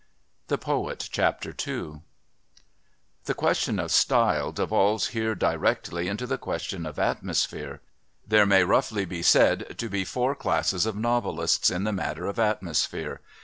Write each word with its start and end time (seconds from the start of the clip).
II 0.51 0.57
The 0.57 1.99
question 3.35 3.77
of 3.79 3.91
style 3.91 4.51
devolves 4.51 5.07
here 5.09 5.35
directly 5.35 6.07
into 6.07 6.25
the 6.25 6.39
question 6.39 6.87
of 6.87 6.97
atmosphere. 6.97 7.81
There 8.27 8.47
may 8.47 8.63
roughly 8.63 9.05
be 9.05 9.21
said 9.21 9.77
to 9.77 9.89
be 9.89 10.03
four 10.03 10.33
classes 10.33 10.87
of 10.87 10.95
novelists 10.95 11.69
in 11.69 11.83
the 11.83 11.93
matter 11.93 12.25
of 12.25 12.39
atmosphere. 12.39 13.21